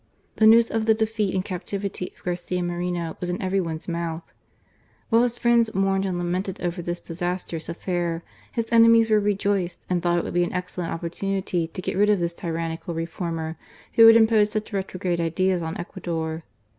The 0.37 0.47
news 0.47 0.71
of 0.71 0.87
the 0.87 0.95
defeat 0.95 1.31
^H 1.33 1.35
and 1.35 1.45
captivity 1.45 2.11
of 2.17 2.23
Garcia 2.23 2.63
Moreno 2.63 3.15
was 3.19 3.29
in 3.29 3.39
every 3.39 3.61
one's 3.61 3.85
^H 3.85 3.89
mouth. 3.89 4.23
While 5.09 5.21
his 5.21 5.37
friends 5.37 5.75
mourned 5.75 6.07
and 6.07 6.17
lamented 6.17 6.55
^H 6.55 6.65
over 6.65 6.81
this 6.81 7.01
disastrous 7.01 7.69
affair, 7.69 8.23
his 8.51 8.71
enemies 8.71 9.11
were 9.11 9.19
rejoiced 9.19 9.81
^H 9.81 9.85
and 9.91 10.01
thought 10.01 10.17
it 10.17 10.23
would 10.23 10.33
be 10.33 10.43
an 10.43 10.53
excellent 10.53 10.91
opportunity 10.91 11.67
to 11.67 11.81
^H 11.83 11.85
get 11.85 11.97
rid 11.97 12.09
of 12.09 12.17
this 12.17 12.33
tyrannical 12.33 12.95
reformer, 12.95 13.57
who 13.93 14.07
had 14.07 14.15
imposed 14.15 14.53
^H 14.53 14.63
siich 14.63 14.73
retrograde 14.73 15.21
ideas 15.21 15.61
on 15.61 15.77
Ecuador. 15.77 16.45